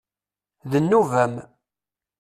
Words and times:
D 0.71 0.73
nnuba-m. 0.83 1.33